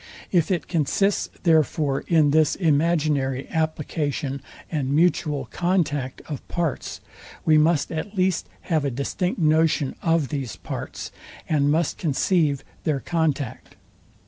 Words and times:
If 0.31 0.49
it 0.49 0.67
consists, 0.67 1.29
therefore, 1.43 2.05
in 2.07 2.31
this 2.31 2.55
imaginary 2.55 3.47
application 3.51 4.41
and 4.71 4.91
mutual 4.95 5.45
contact 5.51 6.21
of 6.27 6.41
parts, 6.47 7.01
we 7.45 7.59
must 7.59 7.91
at 7.91 8.17
least 8.17 8.49
have 8.61 8.83
a 8.83 8.89
distinct 8.89 9.39
notion 9.39 9.93
of 10.01 10.29
these 10.29 10.55
parts, 10.55 11.11
and 11.47 11.69
must 11.69 11.99
conceive 11.99 12.63
their 12.83 12.99
contact. 12.99 13.75